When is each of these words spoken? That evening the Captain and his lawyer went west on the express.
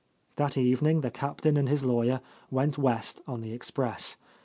That 0.37 0.57
evening 0.57 1.01
the 1.01 1.11
Captain 1.11 1.57
and 1.57 1.69
his 1.69 1.85
lawyer 1.85 2.21
went 2.49 2.75
west 2.79 3.21
on 3.27 3.41
the 3.41 3.53
express. 3.53 4.17